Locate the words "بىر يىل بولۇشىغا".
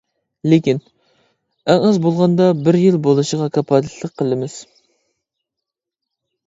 2.69-3.51